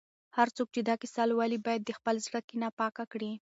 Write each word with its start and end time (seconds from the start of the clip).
هر 0.37 0.47
څوک 0.55 0.67
چې 0.75 0.81
دا 0.89 0.95
کیسه 1.01 1.23
لولي، 1.29 1.59
باید 1.65 1.81
د 1.85 1.91
خپل 1.97 2.15
زړه 2.25 2.39
کینه 2.49 2.69
پاکه 2.79 3.03
کړي. 3.11 3.31